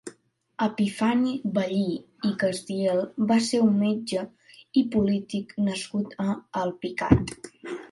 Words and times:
Epifani 0.67 1.33
Bellí 1.57 1.91
i 2.29 2.31
Castiel 2.45 3.03
va 3.33 3.37
ser 3.49 3.61
un 3.67 3.77
metge 3.83 4.25
i 4.83 4.85
polític 4.97 5.57
nascut 5.71 6.19
a 6.27 6.29
Alpicat. 6.67 7.39